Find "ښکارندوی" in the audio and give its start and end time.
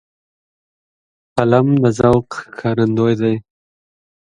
2.41-3.13